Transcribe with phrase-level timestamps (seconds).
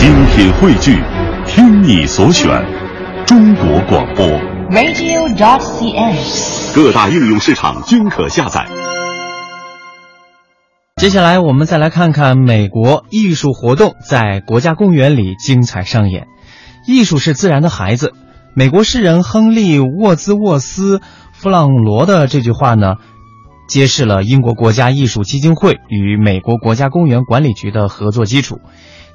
[0.00, 0.98] 精品汇聚，
[1.46, 2.48] 听你所选，
[3.26, 4.26] 中国广播。
[4.70, 6.16] radio.cn。
[6.74, 8.66] 各大应用市场均可下载。
[10.96, 16.28] 接下来我们再来看看美国艺术活动在国家公园里精彩上演。
[16.86, 18.14] 艺术是自然的孩子。
[18.54, 20.96] 美国诗人亨利·沃兹沃斯·
[21.34, 22.94] 弗朗罗的这句话呢，
[23.68, 28.60] 揭示了英国国家艺术基金会与美国国家公园管理局的合作基础。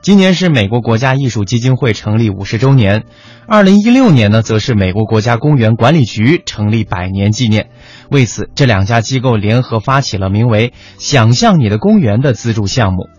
[0.05, 3.05] 今年是美国国家艺术基金会成立五十周年，
[3.47, 7.71] 二零一六年呢，则是美国国家公园管理局成立百年纪念。
[8.11, 13.09] 为此，这两家机构联合发起了名为“想象你的公园”的资助项目。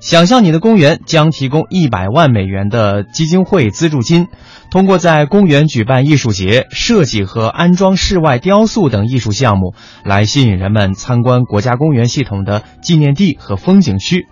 [0.00, 4.28] 想象你的公园将提供一百万美元的基金会资助金，
[4.70, 9.74] 通过在公园举办艺术节、设计和安装室外雕塑等艺术项目，
[10.06, 14.26] 来吸引人们参观国家公园系统的纪念地和风景区，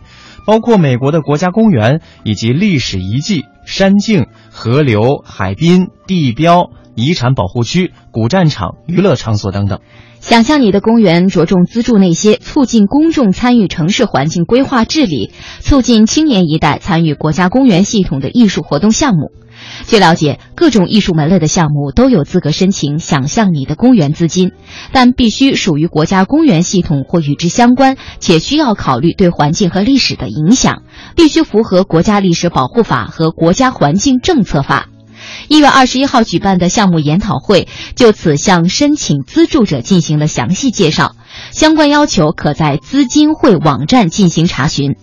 [0.47, 9.81] 包括美国的国家公园以及历史遗迹、山径、河流、海滨、地标、遗产保护区、古战场、娱乐场所等等。
[10.21, 19.33] 想象你的公园着重资助那些促进公众参与城市环境规划治理、促进青年一代参与国家公园系统的艺术活动项目。
[19.87, 24.53] 据了解，各种艺术门类的项目都有资格申请“想象你的公园”资金，
[24.93, 30.83] 但必须属于国家公园系统或与之相关，且需要考虑对环境和历史的影响，
[31.17, 34.89] 必须符合国家历史保护法和国家环境政策法。
[35.49, 41.15] 一月二十一号举办的项目研讨会就此向申请资助者进行了详细介绍，
[41.51, 44.97] 相关要求可在资金会网站进行查询。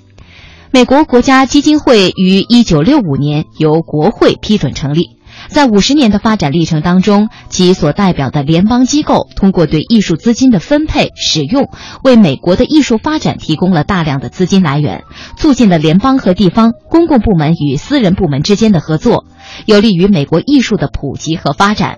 [0.71, 5.17] 美国国家基金会于一九六五年由国会批准成立，
[5.47, 11.69] 在五十年的发展历程当中，其所代表的联邦机构通过对艺术资金的分配使用，
[12.03, 15.05] 为美国的艺术发展提供了大量的资金来源，
[15.37, 19.25] 促进了联邦和地方公共部门与私人部门之间的合作。
[19.65, 21.97] 有利于美国艺术的普及和发展。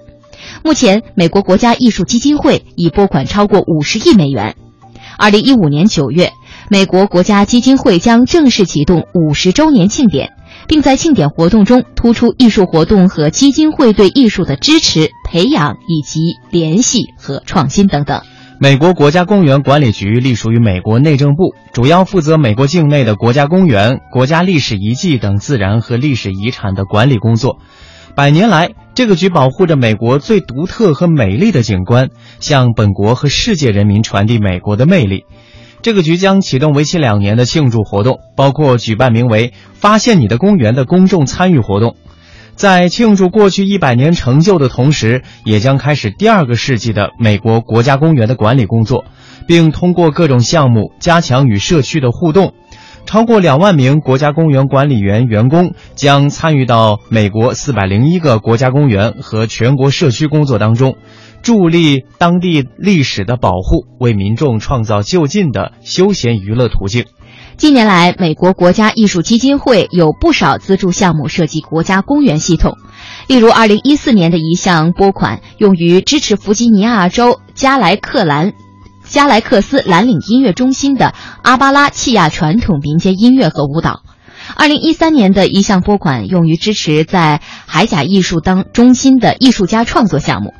[0.64, 4.56] 目前，美国国家艺术基金会已拨款超过五十亿美元。
[5.18, 6.32] 二零一五年九月，
[6.72, 10.32] 美国国家基金会将正式启动五十周年庆典，
[10.70, 18.22] 并在庆典活动中突出艺术活动和基金会对艺术的支持、培养以及联系和创新等等。
[18.58, 27.58] 美国国家公园管理局隶属于美国内政部，主要负责美国境内的国家公园、国家历史遗迹等自然和历史遗产的管理工作。
[28.16, 35.26] 百年来，这个局保护着美国最独特和美丽的景观，向本国和世界人民传递美国的魅力。
[35.82, 41.96] 这个局将启动为期两年的庆祝活动，包括举办名为“发现你的公园”的公众参与活动。
[42.56, 49.06] 在庆祝过去一百年成就的同时，也将开始第二个世纪的美国国家公园的管理工作，
[49.48, 52.54] 并通过各种项目加强与社区的互动。
[53.04, 60.98] 超过两万名国家公园管理员员工将参与到美国四百零一个国家公园和全国社区工作当中，
[61.42, 67.06] 助力当地历史的保护，为民众创造就近的休闲娱乐途径。
[67.58, 72.78] 近年来，美国国家艺术基金会有不少资助项目涉及国家公园系统，
[73.28, 78.54] 例如2014年的一项拨款用于支持弗吉尼亚州加莱克兰。
[79.04, 84.04] 加莱克斯蓝岭音乐中心的阿巴拉契亚传统民间音乐和舞蹈。
[84.56, 90.54] 二零一三年的一项拨款用于支持在海甲艺术当中心的艺术家创作项目。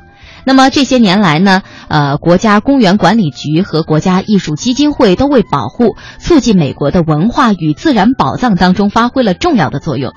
[0.44, 10.12] 那么这些年来呢，呃，国家公园管理局和国家艺术基金会都为保护、促进美国的文化与自然宝藏当中发挥了重要的作用。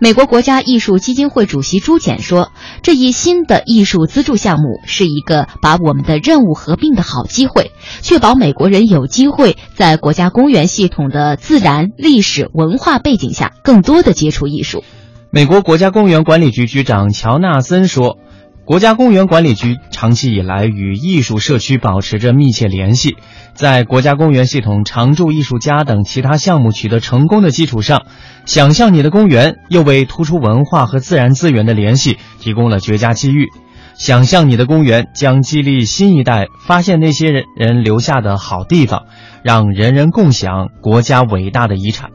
[0.00, 2.52] 美国国家艺术基金会主席朱简说
[2.82, 7.72] ：“这一新的艺术资助项目是一个把我们的任务合并的好机会，
[8.02, 14.84] 确保美国人有机会在国家公园系统的自然、历史文化背景下，更多的接触艺术。”
[15.30, 18.18] 美国国家公园管理局局长乔纳森说。
[18.64, 23.16] 国家公园管理局长期以来与艺术社区保持着密切联系，
[23.54, 28.06] 在国家公园系统常驻艺术家等其他项目取得成功的基础上，
[28.46, 33.48] 想象你的公园又为突出文化和自然资源的联系提供了绝佳机遇。
[33.94, 39.06] 想象你的公园将激励新一代发现那些人人留下的好地方，
[39.42, 42.10] 让人人共享国家伟大的遗产。